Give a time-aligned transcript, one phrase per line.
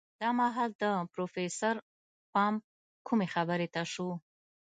[0.21, 1.75] دا مهال د پروفيسر
[2.33, 2.53] پام
[3.07, 4.09] کومې خبرې ته شو.